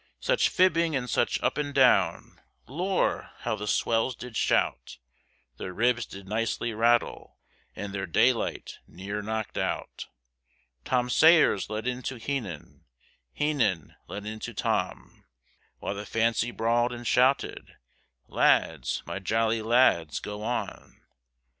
Such 0.19 0.49
fibbing 0.49 0.95
and 0.95 1.07
such 1.07 1.39
up 1.43 1.59
and 1.59 1.75
down 1.75 2.41
Lor, 2.67 3.29
how 3.41 3.55
the 3.55 3.67
swells 3.67 4.15
did 4.15 4.35
shout, 4.35 4.97
Their 5.57 5.73
ribs 5.73 6.07
did 6.07 6.27
nicely 6.27 6.73
rattle, 6.73 7.37
And 7.75 7.93
their 7.93 8.07
daylight 8.07 8.79
near 8.87 9.21
knocked 9.21 9.59
out, 9.59 10.07
Tom 10.85 11.07
Sayers 11.11 11.69
let 11.69 11.85
into 11.85 12.15
Heenan, 12.17 12.83
Heenan 13.31 13.93
let 14.07 14.25
into 14.25 14.55
Tom, 14.55 15.23
While 15.77 15.93
the 15.93 16.05
Fancy 16.07 16.49
bawled 16.49 16.91
and 16.91 17.05
shouted, 17.05 17.75
Lads, 18.27 19.03
my 19.05 19.19
jolly 19.19 19.61
lads, 19.61 20.19
go 20.19 20.41
on. 20.41 20.99